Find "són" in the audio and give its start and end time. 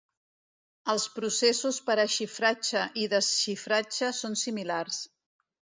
4.23-4.43